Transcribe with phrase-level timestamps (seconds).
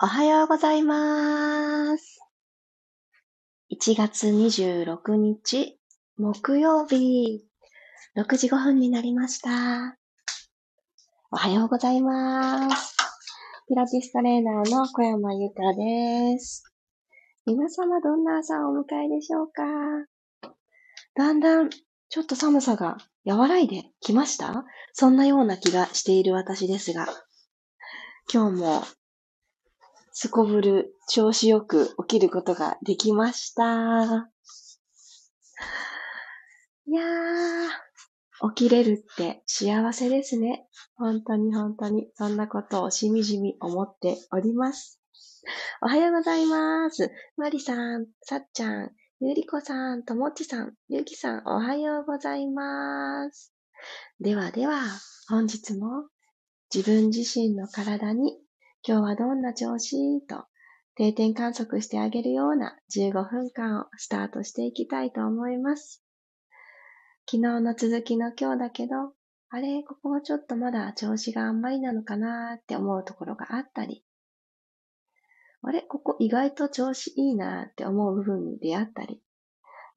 [0.00, 2.20] おはようございます。
[3.72, 5.80] 1月26日、
[6.16, 7.44] 木曜日、
[8.16, 9.96] 6時5分になりました。
[11.32, 12.96] おはようございます。
[13.66, 16.62] ピラティストレーナーの小山由かです。
[17.44, 19.64] 皆様どんな朝をお迎えでしょうか？
[21.16, 24.64] だんだんちょっと寒さが和らいできました？
[24.92, 27.08] そんなような気がしている私ですが、
[28.32, 28.84] 今日も
[30.20, 34.28] すこぶる調子よく起きることができました。
[36.88, 40.66] いやー、起きれるって幸せですね。
[40.96, 45.00] 本当に本当に、そんなことをしみじみ思っております。
[45.82, 47.12] おはようございます。
[47.36, 48.90] まりさん、さっちゃん、
[49.20, 53.54] ゆりこさん、ともっちさん、ゆきさん、おはようございます。
[54.18, 54.80] ではでは、
[55.28, 56.08] 本日も
[56.74, 58.36] 自分自身の体に
[58.88, 60.22] 今日はどんな調子？
[60.26, 60.46] と
[60.94, 66.02] 定点観測してあげるような15分間をスタートしていきたいと思います。
[67.30, 69.12] 昨日の続きの今日だけど、
[69.50, 74.06] あれ、ここはちょっとまだ調子があんまりなのかなって思うところがあったり、
[75.60, 79.20] あれ、ここ意外と調子いいなって思う部分に出会ったり、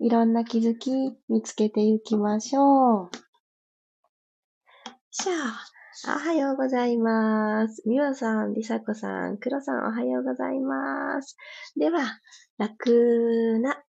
[0.02, 0.92] いろんな気づき
[1.30, 3.10] 見つけていきましょう。
[5.12, 7.84] しゃあ、おはようございます。
[7.86, 11.36] みわさん、りさこさん、くろさん、おはようございます。
[11.76, 12.18] では、
[12.58, 13.84] 楽な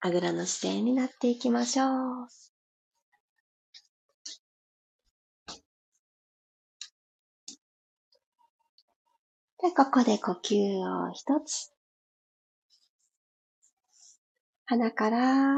[0.00, 1.84] あぐらの姿勢になっていきましょ
[2.24, 2.28] う。
[9.62, 11.72] で、ここで呼吸を一つ。
[14.64, 15.56] 鼻から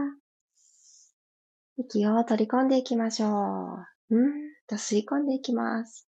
[1.78, 3.28] 息を取り込んでいきましょ
[4.10, 4.14] う。
[4.14, 6.08] うんと吸い込んでいきます。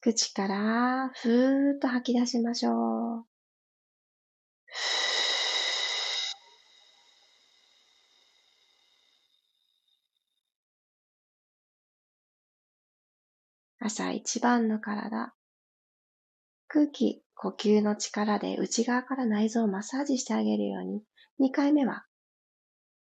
[0.00, 3.24] 口からふーっと吐き出しましょう。
[13.80, 15.32] 朝一番の体。
[16.66, 21.02] 空気、呼吸の力で内側から内臓をマッサージしてあげるように、
[21.40, 22.04] 2回目は、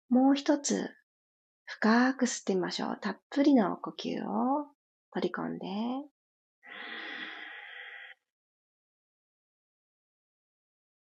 [0.09, 0.91] もう一つ、
[1.67, 2.99] 深く吸ってみましょう。
[3.01, 4.67] たっぷりの呼吸を
[5.13, 5.67] 取り込んで、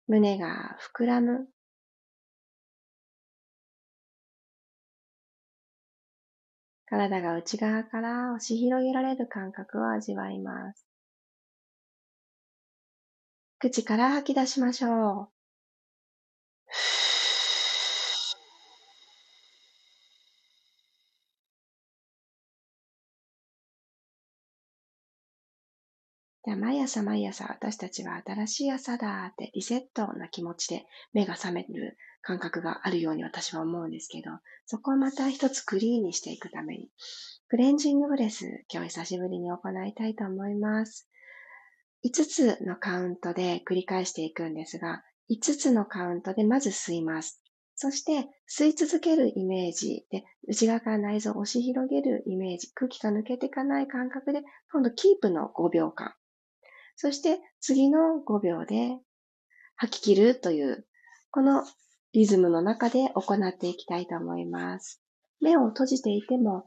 [0.08, 1.46] 胸が膨らむ。
[6.86, 10.84] 体が内側から押し広げられる感覚を味わいます。
[13.60, 15.41] 口から吐き出しましょう。
[26.44, 34.30] で毎朝毎朝私たちは新しい朝だってリセットな気持ちで目が覚める感覚があるように私は思うんですけど、
[34.66, 36.90] そこをまた一つクリーンにしていくために、
[37.48, 41.08] クレンジングブレス、今日久しぶりに行いたいと思います。
[42.04, 47.42] 5つのカウントで繰り返していくんですが、5つのカウントでまず吸います。
[47.74, 56.12] そして吸い続けるイメージで内側から内臓を押し広げるイメージ、空気が抜けていかない感覚で今度キープの5秒間。
[57.02, 58.98] そして次の5秒で
[59.76, 60.84] 吐き切るという
[61.30, 61.64] この
[62.12, 65.00] リズムの中で行っていきたいと思います。
[65.40, 66.66] 目を閉じていても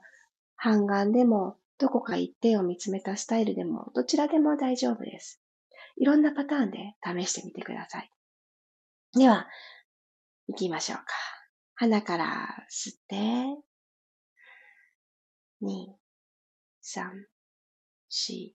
[0.55, 5.39] 半眼でもどこか一点を見つめたスタイルでもどちらでも大丈夫です。
[5.97, 8.09] いろんなパターンで試してみてください。
[9.15, 9.47] では、
[10.47, 11.05] 行きましょうか。
[11.75, 13.15] 鼻から吸って、
[15.61, 15.94] 2、
[16.81, 17.03] 3、
[18.09, 18.51] 4、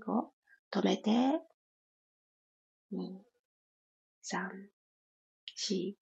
[0.00, 0.39] 5、
[0.72, 1.10] 止めて、
[2.92, 3.24] 2、
[4.22, 4.38] 3、
[5.56, 5.96] 4、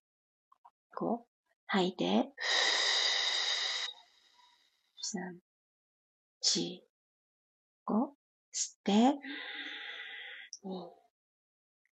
[0.94, 1.24] 5、
[1.66, 2.04] 吐いて、
[5.00, 5.40] 3、
[6.42, 6.82] 4、
[7.86, 8.14] 5、
[8.52, 10.90] 吸って、2、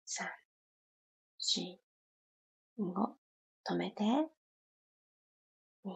[0.06, 0.28] 3、
[1.38, 1.78] 4、
[2.78, 3.16] 5、
[3.64, 5.92] 止めて、2、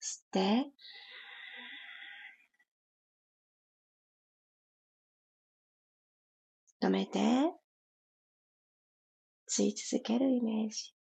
[0.01, 0.71] 吸って、
[6.81, 7.62] 止めて、
[9.55, 10.95] 吸い続けるイメージ。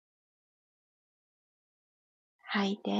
[2.45, 2.91] 吐いて、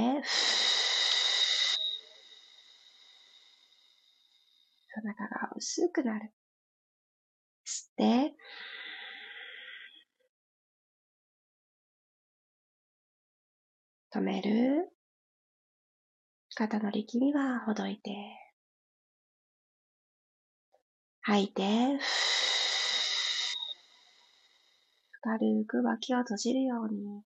[4.93, 6.31] 背中が薄くなる。
[7.65, 8.35] 吸って、
[14.13, 14.91] 止める。
[16.53, 18.11] 肩の力みはほどいて。
[21.21, 21.63] 吐いて、
[25.21, 27.23] 軽く脇を閉じるように。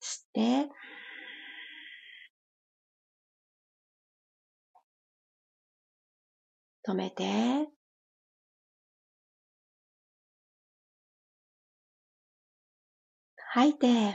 [0.00, 0.70] 吸って、
[6.86, 7.68] 止めて、
[13.36, 14.14] 吐いて、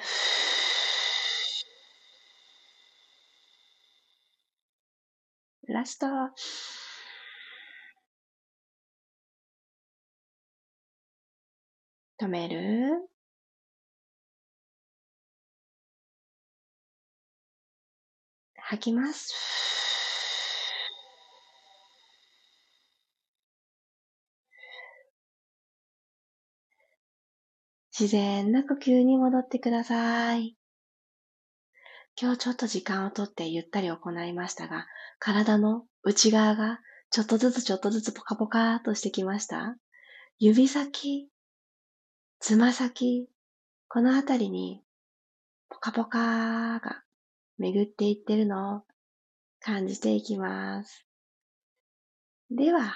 [5.68, 6.08] ラスト。
[12.20, 13.10] 止める？
[18.56, 19.34] 吐きます。
[27.98, 30.56] 自然な呼吸に戻ってください。
[32.20, 34.88] 今日ちょっと時間をとってゆったり行いましたが、
[35.20, 36.80] 体の内側が
[37.12, 39.76] ちょっとずつちょっとずつポカポカとしてきました？
[40.40, 41.30] 指先、
[42.44, 43.30] つま先、
[43.88, 44.84] このあたりに
[45.70, 47.02] ポカポカが
[47.58, 48.82] 巡っていってるのを
[49.62, 51.08] 感じていきます。
[52.52, 52.96] では、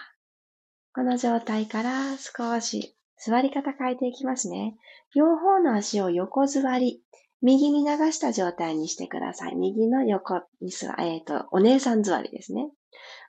[0.94, 4.75] この状態から少し座り方変えていきますね。
[5.15, 7.01] 両方の足を横座り、
[7.41, 9.55] 右に流した状態にしてください。
[9.55, 12.69] 右の横に座、えっ、ー、と、お姉さん座りですね。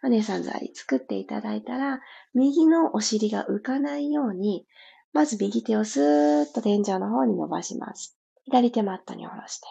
[0.02, 2.00] お姉さん座り作っていただいたら、
[2.34, 4.66] 右のお尻が浮かないように、
[5.18, 8.16] まず右手をスーッと天井の方に伸ばします。
[8.44, 9.66] 左手マットに下ろして。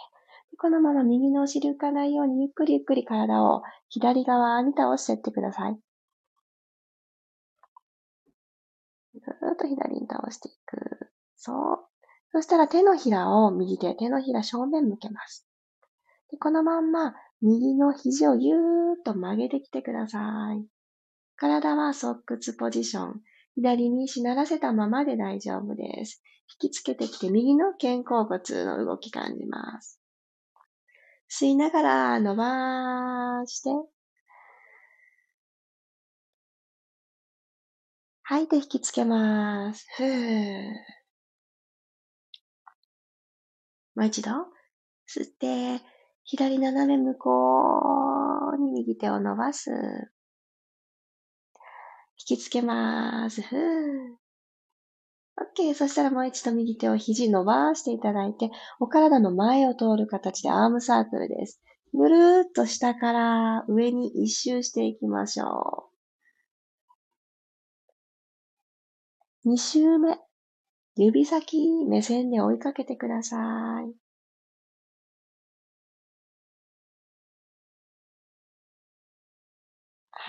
[0.60, 5.80] このまま右のお尻浮かないようにゆっくりゆっくり体を左側に倒していってください。
[9.14, 11.12] ずーっと左に倒していく。
[11.38, 11.80] そう。
[12.34, 15.48] そしたら手のひらを右手、手のひら正面向けます。
[16.30, 18.60] でこのまんま右の肘をぎゅー
[19.00, 20.20] っと曲げてきてくださ
[20.60, 20.66] い。
[21.38, 23.22] 体は側屈ポジション。
[23.58, 26.22] 左にしならせたままで大丈夫です。
[26.62, 30.00] 引きつけてきて右の肩甲骨の動き感じます。
[31.30, 33.70] 吸いながら伸ばして、
[38.22, 39.88] 吐いて引きつけます。
[39.98, 40.64] ふー。
[43.96, 44.30] もう一度、
[45.10, 45.82] 吸って、
[46.24, 47.32] 左斜め向こ
[48.54, 49.72] うに右手を伸ばす。
[52.30, 53.42] 引きつけます。
[53.42, 54.28] ふー。
[55.38, 55.74] OK。
[55.76, 61.62] そしたらもう一度右手を肘伸ばしていただいて、お体の前を通る形でアームサークルです。
[61.94, 65.90] ぐるーっと下から上に一周していきましょ
[69.46, 69.50] う。
[69.50, 70.18] 二周目。
[70.98, 73.38] 指先、目線で追いかけてくださ
[73.82, 74.07] い。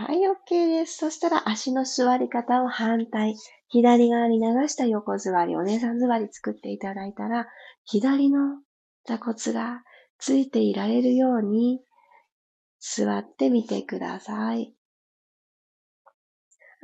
[0.00, 0.96] はい、OK です。
[0.96, 3.34] そしたら足の座り方を反対。
[3.66, 7.48] 左側に流した横座り、お姉さん座り作っていただいたら、
[7.84, 8.60] 左の
[9.04, 9.82] 座骨が
[10.16, 11.80] ついていられるように
[12.78, 14.72] 座ってみてください。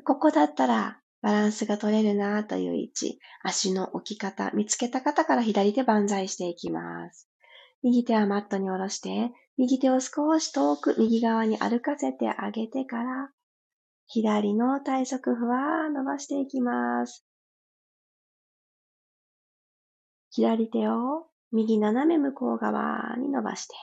[0.04, 7.28] ここだったらバランスが取れるなという位置、足の置き方、見つけた方から左手万歳していきます。
[7.85, 13.30] 右手はマットに下ろして、右手を少し遠く右側に歩かせてあげてから、
[14.06, 17.25] 左の体側ふわー伸ばしていきます。
[20.30, 23.75] 左手を右斜め向こう側に伸ばして。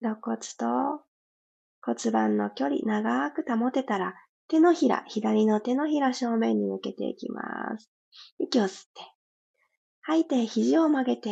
[0.00, 1.04] 肋骨と
[1.82, 4.14] 骨盤の距離長く保てたら
[4.48, 7.42] 手のひら、左の手のひら正面に向けていきま
[7.78, 7.90] す。
[8.38, 9.17] 息を吸って、
[10.08, 11.30] 吐いて肘を曲げて、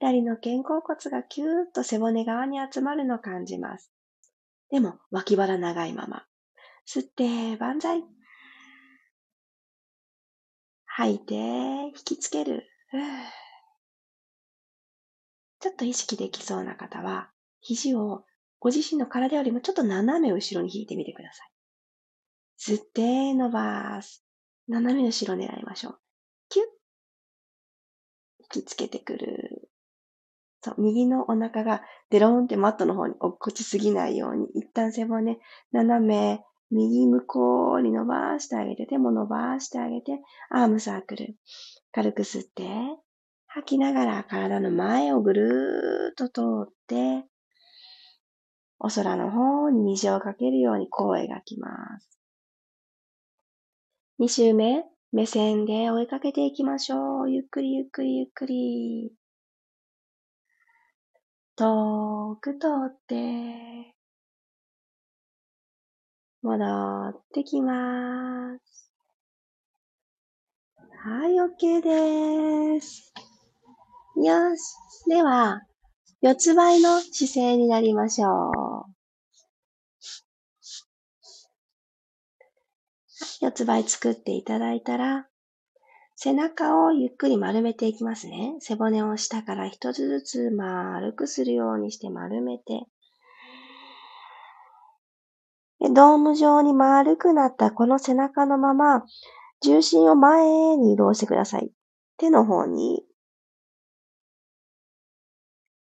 [0.00, 3.92] 左の肩甲骨がキューッと背骨側に集まるのを感じます。
[4.72, 6.24] でも、脇腹長いまま。
[6.84, 8.02] 吸って、万歳。
[10.84, 12.66] 吐いて、引きつける。
[15.60, 17.30] ちょっと意識できそうな方は、
[17.60, 18.24] 肘を
[18.58, 21.50] ご自身の体よりもちょっと斜め後ろに引いてみてください。
[22.74, 24.24] 吸って伸ばす。
[24.66, 26.03] 斜め後ろ狙いましょう。
[28.54, 29.68] きつけてくる。
[30.62, 35.38] そう、右のお腹がデローンってマットの方に落っこちすぎないように、一旦背骨、
[35.72, 40.20] 斜め、右向こうに伸ばしてあげて、手も伸ばしてあげて、
[40.50, 41.36] アームサークル。
[41.92, 42.68] 軽く吸って、
[43.46, 47.24] 吐きながら体の前をぐるーっと通って、
[48.78, 51.68] お空の方に虹をかけるように声がきま
[52.00, 52.18] す。
[54.18, 54.84] 二周目、
[55.14, 57.30] 目線で追いかけていきましょう。
[57.30, 59.12] ゆっくりゆっくりゆっくり。
[61.54, 63.94] 遠く通って、
[66.42, 66.64] 戻
[67.10, 68.90] ってきます。
[70.74, 73.14] はい、OK です。
[74.16, 74.74] よし。
[75.08, 75.62] では、
[76.22, 78.50] 四つ倍の姿勢になりましょ
[78.88, 78.93] う。
[83.44, 85.26] 四つ倍作っていただいたら、
[86.16, 88.56] 背中をゆっくり丸めていきますね。
[88.60, 92.86] 背骨を下から一つずつ丸くするようにして丸めて、
[95.78, 99.04] でドーム状に丸くなったこの背中のまま、
[99.60, 101.70] 重心を前に移動してください。
[102.16, 103.02] 手の方に。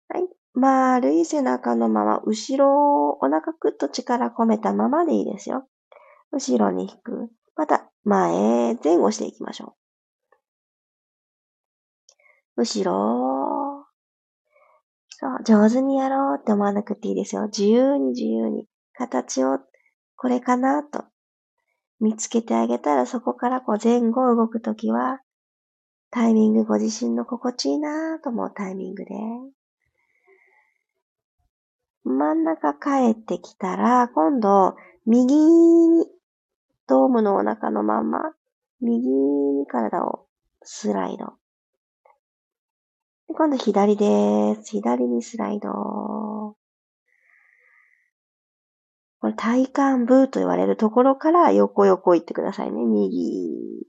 [0.07, 0.29] はい。
[0.53, 5.67] 丸い背中のまま、後ろをお腹くっと力込めたままでいいですよ。
[6.31, 7.29] 後ろに引く。
[7.59, 8.35] また、前
[8.69, 9.75] へ、前後していきましょ
[12.55, 12.61] う。
[12.61, 13.85] 後ろ。
[15.09, 17.47] そう、上手にやろうって思わなくていいですよ。
[17.47, 18.65] 自由に自由に。
[18.93, 19.59] 形を、
[20.15, 21.03] これかなと
[21.99, 25.19] 見つけてあげたら、そこからこう前後動くときは、
[26.11, 29.11] タイミング、ご自身の心地いいなと思うタイミングで。
[32.05, 36.18] 真ん中帰ってきたら、今度、右に、
[36.89, 38.19] ドームのお腹のまんま、
[38.81, 40.25] 右に体を
[40.63, 41.33] スライド。
[43.27, 44.71] 今度左です。
[44.71, 45.69] 左にスライド。
[49.19, 52.83] これ体幹部と言われるところから横横行ってくださいね。
[52.83, 53.85] 右。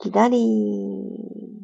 [0.00, 1.61] 左。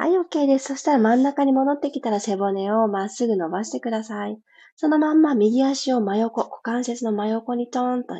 [0.00, 0.68] はい、OK です。
[0.68, 4.38] そしたら真ん中に戻ってきたら背骨をまっすぐ伸ばしてください。
[4.74, 8.14] そのまんま右足を真横、股関節の真横にトーンと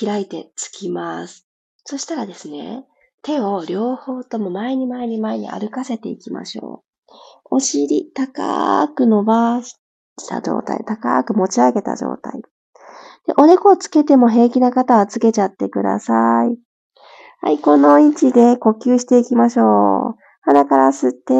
[0.00, 1.46] 開いてつきます。
[1.84, 2.86] そしたらですね、
[3.20, 7.12] 手を両方とも前に前に前に歩かせていきましょう。
[7.50, 9.76] お尻高く伸ばし
[10.26, 12.40] た状態、高く持ち上げた状態。
[13.26, 16.56] でおでこをつけても平気な方はつけちゃってください。
[17.42, 20.25] はい、この位置で呼吸していきましょう。
[20.46, 21.34] 鼻から吸って、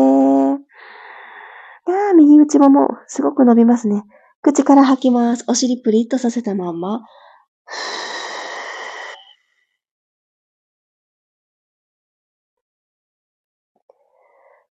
[1.89, 4.03] ああ右内ももすごく伸びますね。
[4.43, 5.45] 口から吐きます。
[5.47, 7.03] お尻プリッとさせたまんま。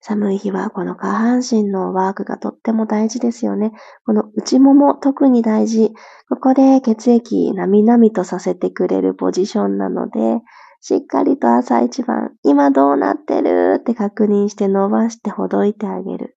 [0.01, 3.73] 寒い日はこの下半身のワークがとっても大事ですよね。
[4.07, 5.93] この内もも特に大事。
[6.29, 10.41] ここで血液なみなみとさせてくれるポジションなので、
[10.81, 13.77] しっかりと朝一番、今どうなってる？
[13.81, 16.37] って確認して伸ばしてほどいてあげる。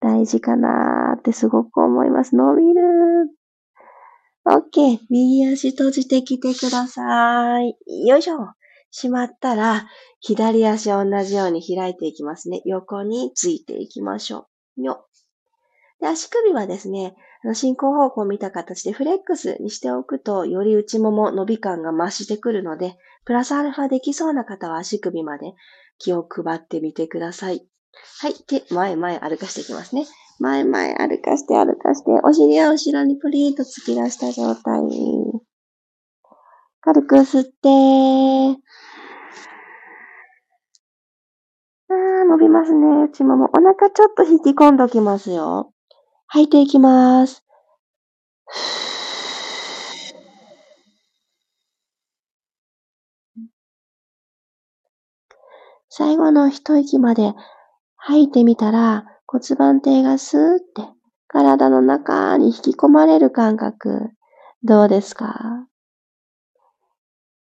[0.00, 2.34] 大事かなーってすごく思います。
[2.34, 4.98] 伸びるー OK。
[5.08, 7.76] 右足閉じてきてください。
[8.06, 8.48] よいしょ。
[8.90, 9.86] しまったら、
[10.18, 12.62] 左足同じように開いていきますね。
[12.64, 14.82] 横についていきましょう。
[14.82, 15.06] よ。
[16.00, 17.14] で足首はですね、
[17.54, 25.54] 進行方向を見た形でフレックスにしておくと、より内もも伸び感が増してくるので、プラスアルファできそうな方は足首まで
[25.98, 27.66] 気を配ってみてください。
[28.20, 28.34] はい。
[28.48, 30.06] で、前前歩かしていきますね。
[30.40, 34.82] 前前歩かして歩かして、お尻は後ろにプリーと突き出した状態。
[36.80, 37.68] 軽く吸って、
[41.88, 43.04] あー、伸びますね。
[43.04, 43.50] 内もも。
[43.52, 45.72] お腹ちょっと引き込んどきますよ。
[46.26, 47.44] 吐いていきます。
[55.94, 57.34] 最後の一息まで
[57.96, 60.88] 吐いてみたら骨盤底がスーって
[61.28, 64.08] 体の中に引き込まれる感覚
[64.62, 65.66] どうですか？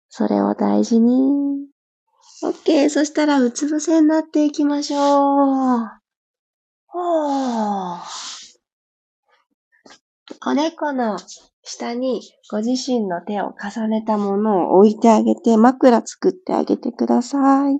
[0.09, 1.65] それを大事に
[2.43, 2.89] OK。
[2.91, 5.89] そしたら、うつ伏せになっていきましょう。
[6.85, 7.99] ほー。
[10.45, 11.17] おでこの
[11.63, 12.21] 下に
[12.51, 17.79] ご自身の手を重ねたものを置いてあげて、枕作ってあげてください。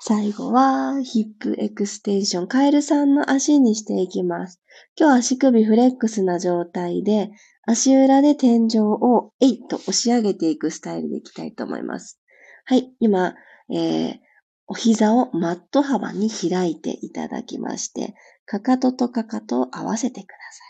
[0.00, 2.46] 最後は、ヒップエクステンション。
[2.46, 4.60] カエルさんの足にしていきます。
[4.96, 7.30] 今日足首フレックスな状態で、
[7.66, 12.20] 足裏で天井をえいっと押し上げていくスタイルでいきたいと思います。
[12.64, 13.34] はい、今、
[13.70, 14.18] えー、
[14.68, 18.14] お膝をマット幅に開いていただきまして、
[18.46, 20.64] かかととかかとを合わせてくださ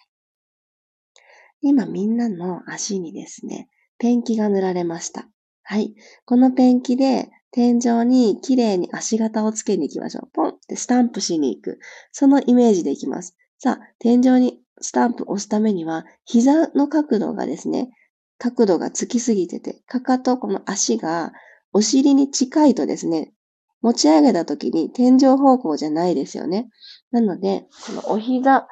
[1.20, 1.68] い。
[1.68, 3.68] 今みんなの足にですね、
[3.98, 5.28] ペンキが塗られました。
[5.62, 5.94] はい。
[6.24, 10.28] このペンキで天井に綺麗に足型をつけに行きましょう。
[10.32, 11.78] ポンってスタンプしに行く。
[12.12, 13.36] そのイメージでいきます。
[13.58, 17.90] さあ、天井にスタンプ押すためには、膝の角度がですね、
[18.38, 21.32] 角度がつきすぎてて、かかと、この足が
[21.72, 23.32] お尻に近いとですね、
[23.80, 26.68] 持ち上げた時に天井方向じゃないですよね。
[27.10, 28.68] なので、このお膝、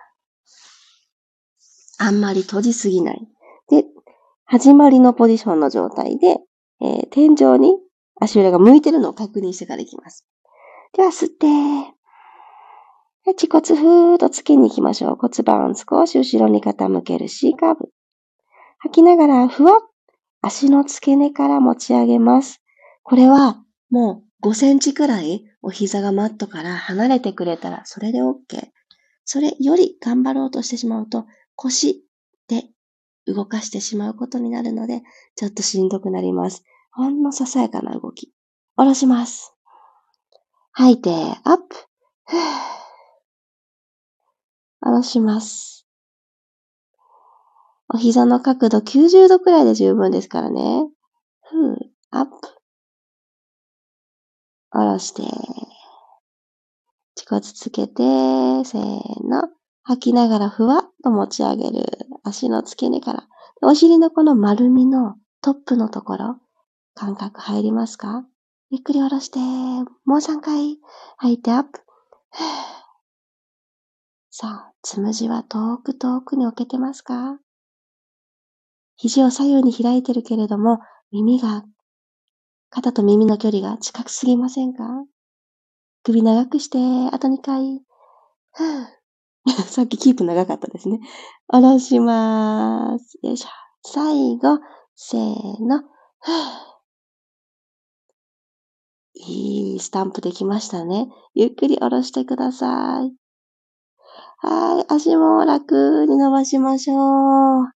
[1.99, 3.27] あんまり閉じすぎない。
[3.69, 3.85] で、
[4.45, 6.39] 始まりのポジションの状態で、
[6.81, 7.79] えー、天井に
[8.21, 10.27] 足裏が向いてるのを確認してからいきます。
[10.95, 11.47] では、吸って、
[13.25, 15.17] 恥骨ふーっとつけに行きましょう。
[15.17, 17.89] 骨盤少し後ろに傾ける C カーブ。
[18.79, 19.81] 吐きながら、ふわっ、
[20.43, 22.63] 足の付け根から持ち上げます。
[23.03, 28.35] これは、もう5センチくらいお膝がマットから離れてくれたら、それで OK。
[29.25, 32.05] それより頑張ろうとしてしまうと、腰
[32.49, 32.65] で
[33.27, 35.03] 動かしてしまうことになるので、
[35.35, 36.63] ちょっとしんどくなります。
[36.97, 38.33] ほんのささやかな動き。
[38.75, 39.53] 下ろします。
[40.73, 41.11] 吐いて、
[41.45, 41.77] アップ。
[44.81, 45.87] 下ろします。
[47.93, 50.89] お膝の角度90度くらいで十分ですからね。
[51.43, 51.77] ふう、
[52.13, 52.33] アップ。
[54.71, 55.23] 下ろして。
[57.15, 58.03] 恥骨つけて、
[58.65, 59.51] せーの。
[59.83, 61.85] 吐きながらふわっと持ち上げる。
[62.25, 63.29] 足の付け根から。
[63.61, 66.41] お尻のこの丸みのトップのところ。
[66.99, 68.25] 感覚入りますか？
[68.71, 70.79] ゆっくり下ろして、もう3回
[71.19, 71.81] 吐いてアップ。
[74.33, 77.39] さあ、つむじは遠く遠くに置けてますか？
[78.97, 80.79] 肘を左右に開いてるけれども、
[81.13, 81.67] 耳が、
[82.71, 84.83] 肩と耳の距離が近くすぎませんか？
[86.03, 86.79] 首長くして、
[87.15, 87.83] あと2回。
[89.69, 91.01] さっきキープ長かったですね。
[91.47, 93.19] 下ろしまーす。
[93.23, 93.49] よいしょ。
[93.83, 94.61] 最後、
[94.95, 95.83] せーの。
[99.19, 101.09] いいスタンプできましたね。
[101.35, 103.15] ゆっくり下ろしてください。
[104.39, 104.93] はい。
[104.93, 107.67] 足も楽に伸ばしましょう。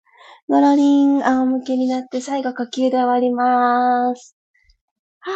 [0.48, 4.36] ゴロリン、仰向けになって最後呼吸で終わります。
[5.20, 5.30] は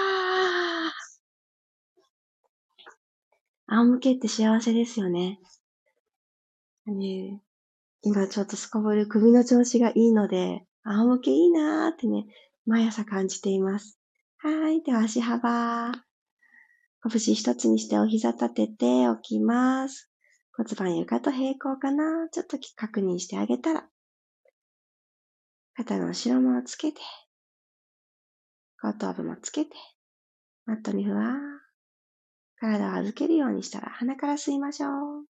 [3.68, 3.74] ぁ。
[3.74, 5.38] 仰向けって幸せですよね。
[6.86, 7.40] ね
[8.02, 12.26] 今ちょっとすこぶる首の調子がいいので、仰向けいいなーってね、
[12.66, 13.98] 毎朝感じています。
[14.46, 14.82] はい。
[14.82, 15.90] では足幅。
[17.10, 20.10] 拳一つにしてお膝立てておきます。
[20.54, 23.88] 骨盤床と平行かなちょっと確認してあげたら。
[25.76, 27.00] 肩の後ろもつけて。
[28.82, 29.70] 後頭部もつけて。
[30.66, 31.36] マットにふわー。
[32.60, 34.88] 体を預けるようにしたら鼻から吸いましょ
[35.20, 35.24] う。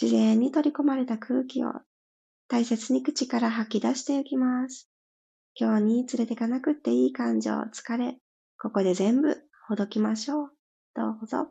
[0.00, 1.72] 自然に取り込まれた空気を
[2.46, 4.87] 大切に口から吐き出していきます。
[5.60, 8.16] 今日に連れてかなくっていい感情、疲れ、
[8.62, 10.50] ここで全部ほどきましょう。
[10.94, 11.48] どうぞ。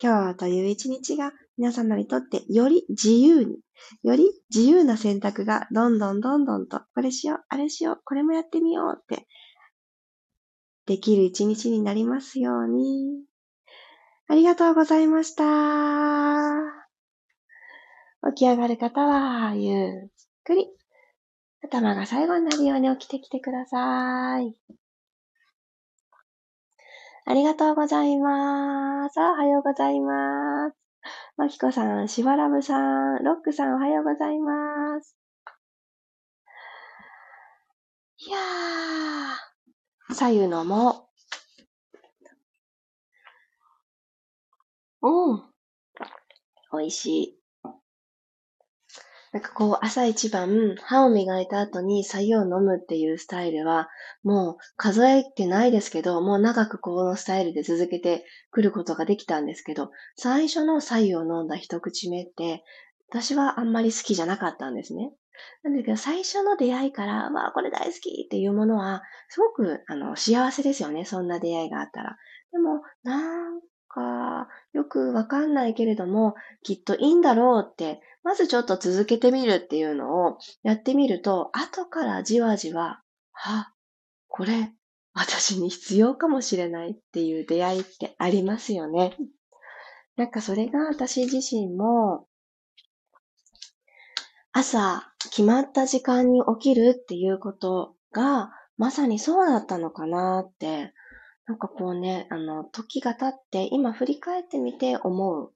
[0.00, 3.58] 今日という一日が皆様にとってより自由に、
[4.04, 9.26] より自由な選択がどんどんどんどんと、これしよう、あれしよう、これもやってみようって
[10.86, 13.24] できる一日になりますように。
[14.28, 15.44] ありがとうございました。
[18.34, 20.08] 起き上がる方は、ゆっ
[20.44, 20.68] くり。
[21.62, 24.54] 頭が最後になるように起きてきてください。
[27.24, 29.18] ありがとうございます。
[29.18, 30.76] おはようございます。
[31.36, 35.16] まきこさん、しばらぶさん、ロックさん、おはようございます。
[38.18, 39.35] いやー。
[40.14, 41.08] 左右のも。
[45.02, 45.42] うん。
[46.72, 47.36] 美味しい。
[49.32, 53.88] なんかこう、朝一番、歯を磨いた後に左右を飲むっていうスタイルは、
[54.22, 62.64] もう数えてないですけど、もう長くこのスタイルで続けてくることができたんですけど、最初の左右を飲んだ一口目って、
[63.10, 65.12] 私はあんまり好きじゃなかったんですね。
[65.62, 71.04] なんだけど、最初の出会いから、わあ、これ大好きっていうものは、すごく、あの、幸せですよね。
[71.04, 72.16] そんな出会いがあったら。
[72.52, 83.72] でも、なんか、よくわかんないけれども、きっといいんだろうって、まずちょっと続けてみるっていうのをやってみると、後からじわじわ、は、
[84.28, 84.72] これ、
[85.12, 89.16] 私に必要かもしれないっていう出会いってありますよね。
[90.16, 92.26] なんかそれが私自身も、
[94.58, 100.94] 朝決まった時間に起きるっていうことが、まさにそうだったのかなって、
[101.46, 105.52] なんかこうね、あの、時が経って今振り返ってみて思う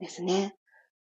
[0.00, 0.56] ですね。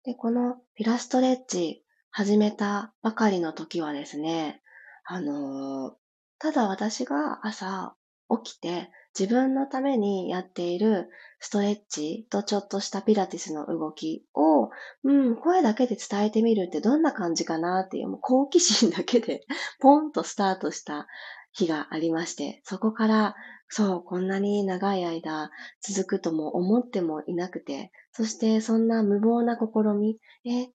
[0.04, 4.60] で、このピラストレッチ始めたばかりの時はですね、
[5.06, 5.94] あのー
[6.40, 7.96] ただ私が朝
[8.44, 11.08] 起きて自分のためにやっている
[11.40, 14.70] ストレッチとちょっとしたピラティスの動きを、
[15.04, 19.44] うん、声だけで伝えてみるってどんな感じかなっていうもう好奇心だけで
[19.80, 21.06] ポンとスタートした
[21.52, 23.34] 日がありまして、そこから、
[23.68, 25.50] そう、こんなに長い間
[25.80, 30.70] 続くとも思ってもいなくて、そしてそんな無謀な試み、え、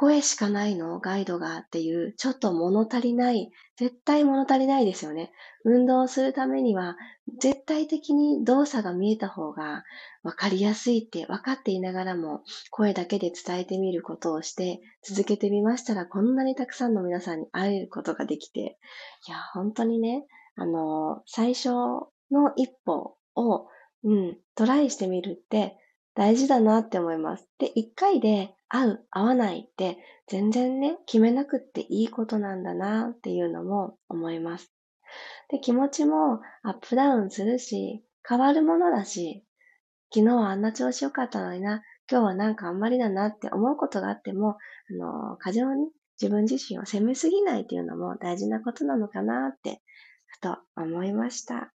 [0.00, 0.98] 声しかないの？
[0.98, 5.30] ガイドがっていう、ちょっと物足りない、絶対物足りないですよね。
[5.62, 6.96] 運動するためには、
[7.38, 9.84] 絶対的に動作が見えた方が
[10.22, 18.78] 分かりやすいって分かっていながらも、声だけで伝えてみることをして、続けてみましたら、こんなにたくさんの皆さんに会えることができて、
[19.28, 20.24] いや、本当にね、
[20.56, 23.66] あの、最初の一歩を、
[24.02, 25.76] うん、トライしてみるって、
[26.14, 27.46] 大事だなって思います。
[27.58, 34.72] で、一回で合う、合わないって全然ね、決めなくっていいことなんだなっていうのも思います。
[35.50, 39.44] で、気持ちもアップダウンするし、変わるものだし、
[40.14, 44.56] 昨日はあんな調子良かったのにな、今日はなんかあんまりだなって思うことがあっても、
[44.90, 44.92] あ
[45.30, 45.88] の、過剰に
[46.20, 49.82] 自分自身を責めすぎないっていうのも大事なことなのかなって、
[50.26, 51.72] ふと思いました。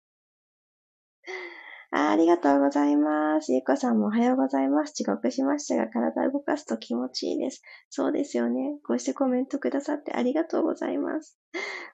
[1.98, 3.54] あありがとうございます。
[3.54, 4.92] ゆこさんもおはようございます。
[5.02, 7.62] 遅刻しましたが、体を動かすと気持ちいいです。
[7.90, 8.80] そうですよね。
[8.86, 11.40] こうしてコメントくださってありがとうございます。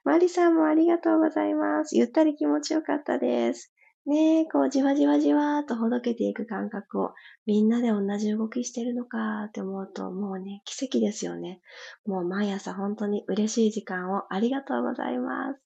[0.04, 1.96] マリさんもありがとうございます。
[1.96, 3.72] ゆったり気持ちよかったです。
[4.08, 7.14] ねえ、こうじわじわじわーとほどけていく感覚を
[7.46, 11.62] みんなで同じ動きしてるのかって思うともうね、奇跡ですよね。
[12.08, 15.62] もう毎朝本当に嬉しい時間をありがとうございます。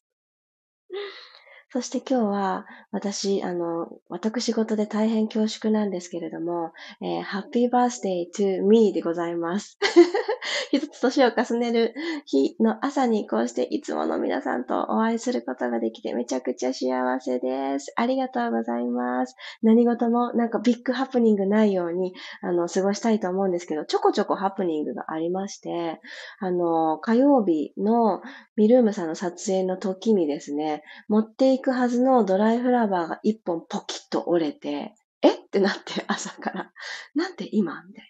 [1.70, 9.78] そして今日は、私、あの、私事で大変恐縮なんですけれども、えー、Happy Birthday to me でございます。
[10.72, 11.94] 一つ年を重ねる
[12.26, 17.92] 日の朝にこうしていつもの皆さんとお会いすることができてめちゃくちゃ幸せです。
[17.96, 19.36] ありがとうございます。
[19.62, 26.00] 何事もなんかビッグハプニングないように、あの、過ごしたいと思うんですけど、ちょこちょこハプニングがありまして、
[26.40, 28.22] あの、火曜日の
[28.56, 35.32] ミルームさんの撮影の時にですね、持っていくくはずのドライフラワーが一本ポキッと折れて、え？
[35.32, 36.72] ってなって朝から。
[37.16, 37.84] なんで今？
[37.88, 38.10] みたいな。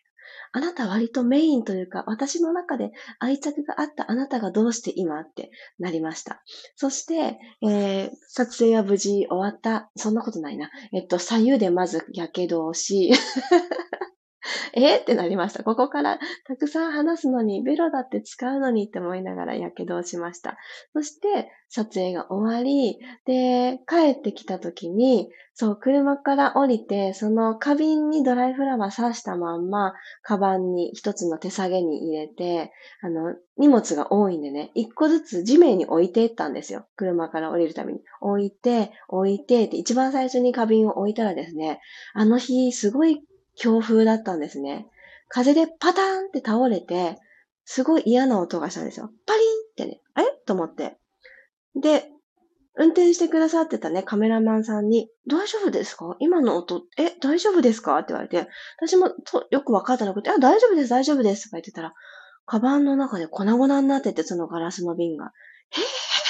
[0.52, 5.22] あなた割とメインというか、私の中で愛着があったあなたがどうして今？
[5.22, 6.42] ってなりました。
[6.76, 9.90] そして、えー、撮影は無事終わった。
[9.96, 10.70] そんなことないな。
[10.92, 13.14] えっと、左右でまず火傷をし、
[14.76, 15.64] えってなりました。
[15.64, 20.58] ここからたくさん話すのに、ベロだって使うのにって思いながら火傷をしました。
[20.94, 36.86] そして、撮影が終わり、で、帰ってきた時に、そう、車から降りて、その花瓶にドライフラワー刺したまんま、カバンに一つの手下げに入れて、あの、荷物が多いんでね、一個ずつ地面に置いていったんですよ。
[36.98, 38.02] 車から降りるために。
[38.20, 41.80] 置いて、置いて、で、一番最初に花瓶を置いたらですね、
[42.14, 43.24] あの日、すごい
[43.56, 44.88] 強風だったんですね。
[45.30, 47.18] 風でパターンって倒れて、
[47.64, 49.10] すごい嫌な音がしたんですよ。
[49.26, 50.28] パリンってね、あれ？
[50.46, 50.98] と思って。
[51.76, 52.10] で、
[52.78, 56.16] 運転してくださってたね、カメラマンさんに、大丈夫ですか？
[56.20, 57.98] 今の音、え、大丈夫ですか？
[57.98, 58.48] って言われて、
[58.80, 61.94] 私もとよくわかったのくて、あ、大丈夫です、大丈夫ですとか言ってたら、
[62.46, 65.32] カバンの中で粉々になってて、そのガラスの瓶が、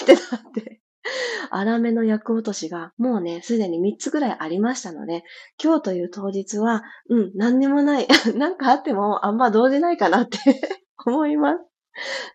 [0.06, 0.82] へーってなって、
[1.52, 5.24] 粗めの役落としがもうね、すでに3つぐらいありましたので、
[5.62, 8.08] 今日という当日は、うん、何にもない。
[8.36, 10.38] なんかあってもあんま動じないかなって
[11.06, 11.60] 思います。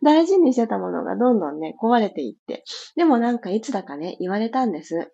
[0.03, 2.65] 大事にしてたものがどんどんね、壊れていって。
[2.97, 5.13] でもなんかいつだかね、言われたんです。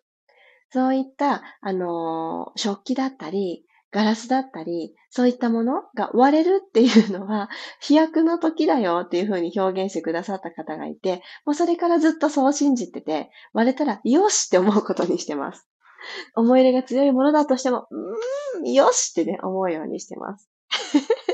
[0.70, 7.48] そういった、あのー、食器だったり、ガラスだったり、そういったものが割れるっていうのは、
[7.80, 15.66] 飛躍の時だよっていうふうに表現してくださった方がいて、もうそれからずっとそう信じてて、割れたらよしって思うことにしてます。
[16.34, 20.48] 思い入れが強いものだとしても、うーん、よしってね、思うようにしてます。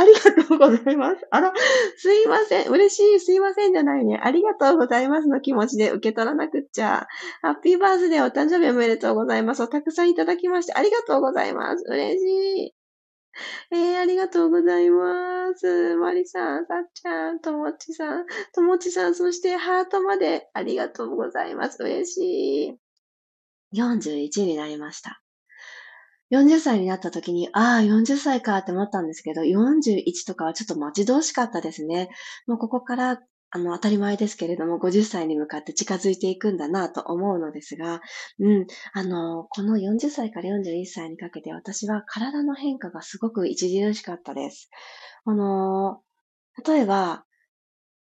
[0.00, 1.26] あ、りがとうございます。
[1.30, 1.52] あら、
[1.96, 2.68] すいません。
[2.68, 3.20] 嬉しい。
[3.20, 4.18] すいませんじゃないね。
[4.22, 7.06] ありがとうございますの気持ちで受け取らなくっちゃ。
[7.42, 9.68] ハッピーバースデーお誕生日おめでとうございます。
[9.68, 11.84] たくさんいただきましてありがとうございます。
[11.86, 12.74] 嬉しい。
[13.72, 15.96] えー、ありがとうございます。
[15.96, 21.82] マリさん、さっちゃん、ともちさん、ともちさん、そしてハートまでありがとうございます。
[21.82, 22.78] 嬉し
[23.74, 23.78] い。
[23.78, 25.22] 41になりました。
[26.30, 32.08] 40歳になった時に、ああ、40歳かって思ったんですけど、41とかはちょっと待ち遠しかったですね。
[32.46, 33.20] もうここから
[33.52, 38.00] あの、当たり前ですけれども、50歳に向かって近づいていくんだなと思うのですが、
[38.38, 44.70] うん、あの、この40歳から41歳にかけて私は体の変化がすごく著しかったです。
[45.24, 46.00] あの、
[46.64, 47.24] 例えば、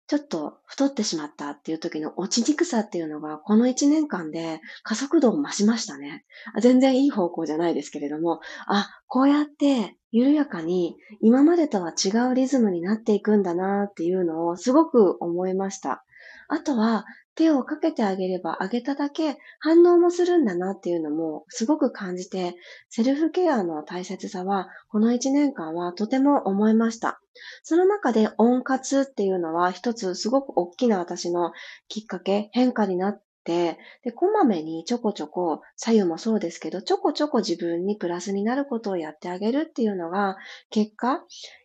[0.08, 6.24] ちょっと太ってしまったっていう時の落ちにくさっていうのが、この1年間で加速度を増しましたね。
[6.60, 16.04] 全然いい方向じゃないですけれども、あ、こうやって緩やかに今までとは違うリズムになっていくんだなっていうのをすごく思いました。
[16.48, 17.04] あとは、
[17.36, 22.56] 手をかけてあげればあげただけ反応もするんだなっていうのもすごく感じて、
[22.88, 27.20] セルフケアの大切さはこの1年間はとても思いました。
[27.62, 31.52] その中で温活っていうのは一つすごく大きな私の
[31.88, 40.36] きっかけ、変化になって、で、こまめにちょこちょこ、左右もそうですけど、ちょこちょこ自分にプラスになることをやってあげるっていうのが、
[40.70, 41.22] 結果、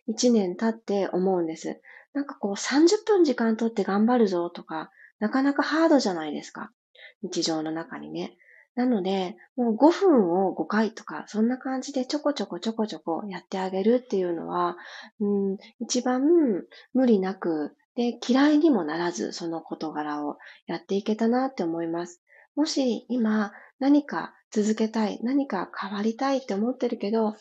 [0.08, 1.80] 1年経って思うんです。
[2.12, 4.90] なんかこう30分時間とって頑張るぞとか、
[5.22, 6.72] なかなかハードじゃないですか。
[7.22, 8.36] 日常の中にね。
[8.74, 14.76] なので、もう5分を5回とか、そんな感じでちょこちょこちょこちょこやってあげるっていうのは、
[15.20, 16.22] うん、一番
[16.92, 22.20] 無理なく、で、嫌いにもならず、その事柄をやっていけたなって思います。
[22.56, 27.36] もし今何か続けたい、何か変わりたいって思ってるけど、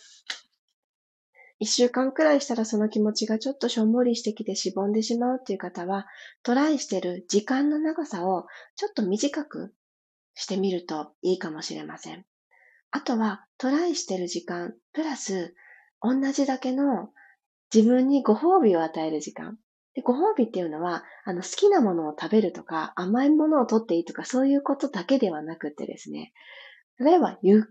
[1.62, 6.08] 一週間くらいしたらその気持ちがちょっとしょんぼりしてきてしぼんでしまうっていう方は、
[6.42, 9.72] トライしてる時間の長さをちょっと短く
[10.34, 12.26] してみるといいかもしれません。
[12.90, 15.54] あとは、トライしてる時間、プラス、
[16.02, 17.10] 同じだけの
[17.72, 19.60] 自分にご褒美を与える時間。
[19.94, 26.34] でご褒美っていうのは、あの、好きなものを食べるとか、甘いものを取っていいとか、そういうことだけではなくてですね、
[26.98, 27.62] 例えば、ゆっ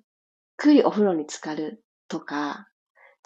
[0.56, 2.68] くりお風呂に浸かるとか、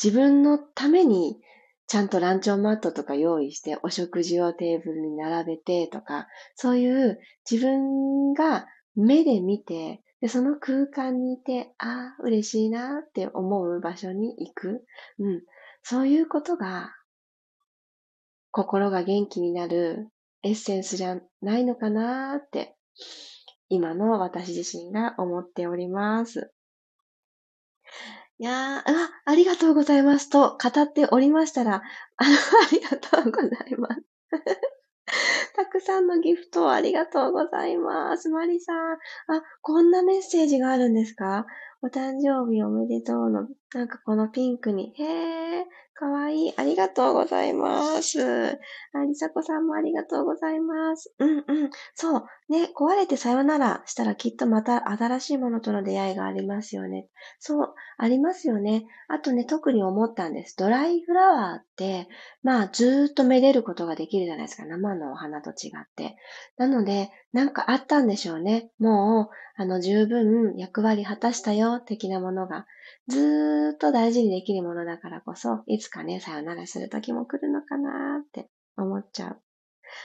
[0.03, 1.41] 自分のために
[1.87, 14.87] ちゃんとランチョンマットとか用意してお食事をテーブルに並べてとか、そういう自分が目で見て、でその空間にいて、ああ、嬉しいなって思う場所に行く。
[15.19, 15.43] うん。
[15.83, 16.95] そういうことが、
[18.51, 20.09] 心が元気になる
[20.43, 22.75] エッセンスじゃないのかなって、
[23.69, 26.53] 今の私自身が思っております。
[28.39, 28.85] いや、あ、
[29.25, 31.83] ありがとうございますと語っておりましたら、
[32.17, 32.35] あの、
[32.67, 34.03] ありがとうございます。
[35.57, 38.31] たくさんのギフトをありがとうございます。
[38.31, 38.93] マリさん。
[38.95, 38.99] あ、
[39.63, 41.47] こんなメッセージがあるんですか？
[41.83, 44.95] お誕生日おめでとうの、なんかこのピンクに。
[44.97, 45.05] へ
[45.61, 46.53] え、かわいい。
[46.57, 48.21] ありがとうございます。
[48.21, 51.15] あ、りさこさんもありがとうございます。
[51.19, 51.71] うんうん。
[51.95, 52.27] そう。
[52.49, 57.09] ね、壊れてさよならしたらきっとまた新しいものとの出会いがありますよね。
[57.39, 58.87] そう、ありますよね。
[59.09, 60.57] あとね、特に思ったんです。
[60.59, 62.09] ドライフラワーって、
[62.43, 64.67] まあ、ずーっとめでることができるじゃないですか。
[64.67, 66.17] 生のお花と違って。
[66.59, 68.71] なので、なんかあったんでしょうね。
[68.79, 72.67] もう、あの、十分役割果たしたよ、的なものが。
[73.09, 79.41] ずーっと大事にできるものだからこそ、いつかね、さよならする時も来るのかなって思っちゃう。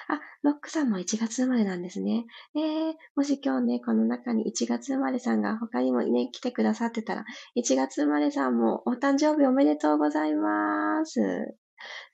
[0.08, 2.26] あ、ロックさんも1月生まれなんですね。
[2.56, 7.26] えー、もし今日ね、この中に1月生まれさんが他にもね、来てくださってたら、
[7.58, 11.20] 1月生まれさんもお誕生日おめでとうございます。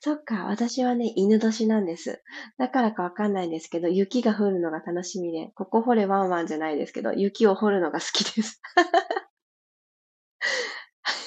[0.00, 2.22] そっか、私はね、犬年なんです。
[2.58, 8.60] だからかわかんないんですけど、雪が降るのが楽しみで、ここ掘れワンワンじゃないですけど、雪を掘るのが好きです。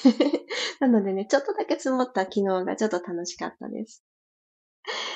[0.80, 4.04] なのでね、ちょっとだけ積もった昨日がちょっと楽しかったです。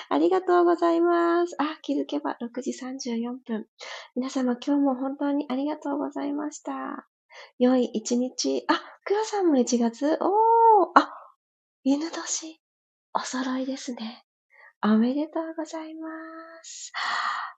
[0.08, 1.54] ありがとうございます。
[1.58, 3.66] あ、気づけば6時34分。
[4.14, 7.08] 皆様今日も本当にありがとうございました。
[7.58, 8.64] 良い一日。
[8.68, 10.18] あ、くらさんも1月？
[10.20, 11.12] おー、あ、
[11.82, 12.60] 犬年。
[13.14, 14.24] お揃いですね。
[14.82, 16.08] おめでとうございま
[16.62, 16.92] す。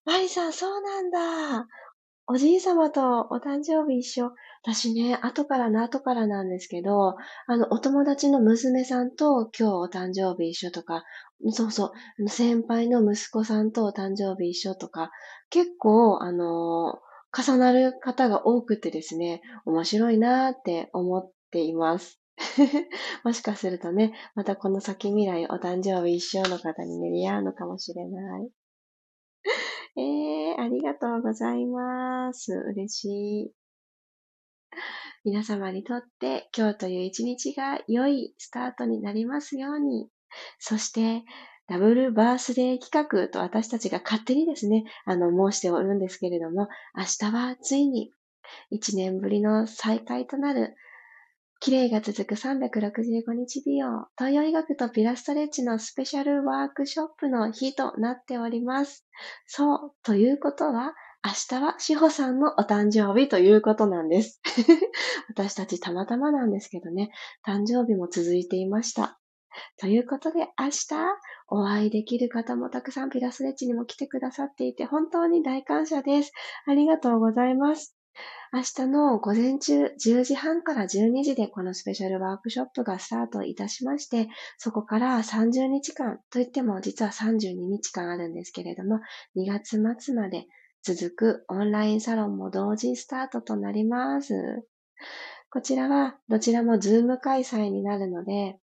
[0.05, 1.67] マリさん、そうなんだ。
[2.29, 4.33] おじい様とお誕生日一緒。
[4.65, 7.15] 私ね、後からの後からなんですけど、
[7.47, 11.05] あの、お友達の娘さんと今日お誕生日一緒とか、
[11.51, 15.13] そうそう、先輩の息子さんとお誕生日一緒とか、
[15.51, 16.99] 結構、あの
[17.33, 22.21] 重なる方が多くてですね、面白いなーって思っています。
[23.23, 28.51] もしかするとね、またこの先未来お誕生日一生の方にね、出会うのかもしれない。
[29.99, 32.53] えー、ありがとうございます。
[32.53, 33.05] 嬉し
[33.47, 33.53] い。
[35.25, 40.09] 皆様にとって今日という一日が良いスタートになりますように。
[40.59, 41.25] そして、
[41.69, 48.13] ダブルバースデー企画と私たちが勝手にですね、あの、申しておるんですけれども、明日はついに
[48.71, 50.77] 1年ぶりの再会となる
[51.61, 59.07] 綺麗が続く365日美容、東洋医学とピラストレッチのスペシャルワークショップの日となっております。
[59.47, 64.41] そう、ということは、明日はしほさんのお誕生日ということなんです。
[65.29, 67.11] 私たちたまたまなんですけどね、
[67.45, 69.19] 誕生日も続いていました。
[69.79, 70.87] ということで、明日
[71.49, 76.33] お会いできる方もたくさんピラストレッチにも来てくださっていて、本当に大感謝です。
[76.67, 77.96] ありがとうございます。
[78.53, 89.01] 明日の午前中10時半から12時でこのスペシャルワークショップがスタートいたしまして、そこから30日間といっても実は32日間あるんですけれども、
[89.37, 90.47] 2月末まで
[90.83, 94.35] 続くオンラインサロンも同時スタートとなります。
[95.51, 98.59] こちらはどちらもズーム開催になるので、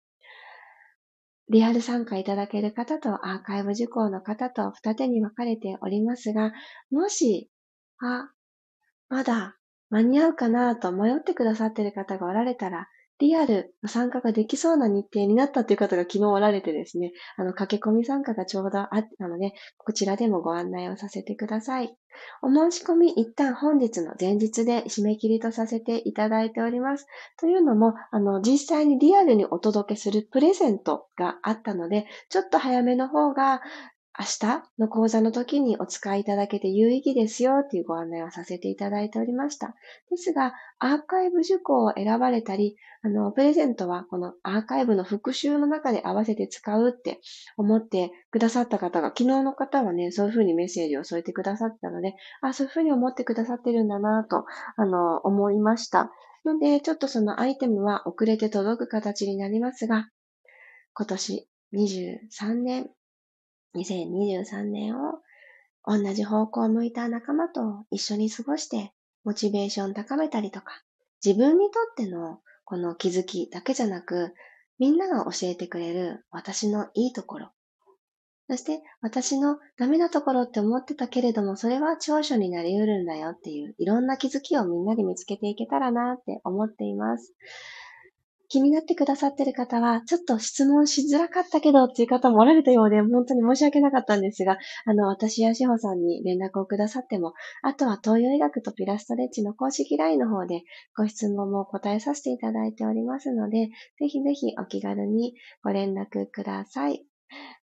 [1.51, 6.53] リアル参加いただける方とアーカイブ受講の方と二手に分かれておりますが、
[6.91, 7.51] もし、
[8.01, 8.31] あ、
[9.09, 9.57] まだ
[9.91, 21.97] 間に合うかなと迷ってくださっている方がおられたら、リアルの参加ができそうな日程になったという方が昨日おられてですね、あの、駆け込み参加がちょうどあったので、こちらでもご案内をさせてください。
[22.43, 27.07] お申し込み一旦本日の前日で締め切りとさせていただいております。
[27.41, 33.63] というのも、あの、実際にリアルにお届けするプレゼントがあったので、ちょっと早めの方が
[34.19, 39.77] 明日の講座の時にお使いいただけて有意義ですよっていうご案内をさせていただいておりました。
[40.11, 47.21] ですが、アーカイブ受講を選ばれたり、あの、プレゼントはこのアーカイブの復習の中で合わせて使うって
[47.57, 56.11] 思ってくださった方が、昨日の方はね、そういうふうにメッセージを添えてくださったので、あ、そういうふうに思ってくださってるんだなと、あの、思いました。
[56.45, 60.09] ので、ちょっとそのアイテムは遅れて届く形になりますが、
[60.95, 62.91] 今年23年
[63.81, 65.21] 2023年を
[65.85, 68.93] 同じ方向を向いた仲間と一緒に過ごして、
[69.25, 70.83] モチベーション高めたりとか、
[71.25, 74.35] 自分にとってのこの気づきだけじゃなく、
[74.79, 77.51] みんなが教えてくれる私のいいところ。
[78.51, 87.35] そして私のダメなところって思ってたけれども、それは長所になり得るんだよっていういろんな気づきをみんなで見つけていけたらなって思っています。
[88.49, 100.63] 気になってくださってる方は、ちょっと質問しづらかったけどっていう方もおられたようで、本当に申し訳なかったんですが、あの、私や志保さんに連絡をくださっても、あとは東洋医学とピラストレッチの公式 LINE の方で
[100.97, 107.05] ご質問も答えさせていただいておりますので、ぜひぜひお気軽にご連絡ください。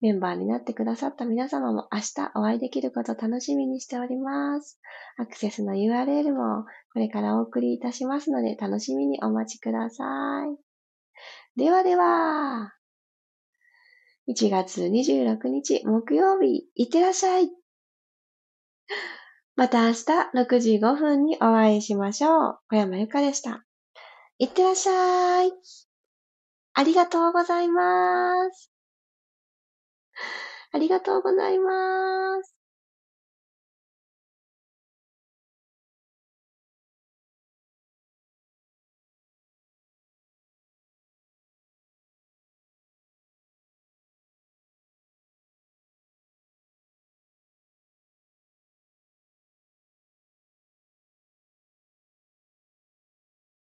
[0.00, 4.80] メンバーになってくださった皆様も明日お会いできること楽しみにしております。
[5.16, 10.04] アクセスの URL もこれからお送りいたしますので楽しみにお待ちくださ
[10.46, 10.71] い。
[11.54, 12.72] ではでは、
[14.26, 17.50] 1月26日木曜日、いってらっしゃい。
[19.54, 22.58] また明日6時5分にお会いしましょう。
[22.70, 23.66] 小山由かでした。
[24.38, 25.52] いってらっしゃい。
[26.72, 28.72] ありがとうございます。
[30.72, 32.61] ありがとうございます。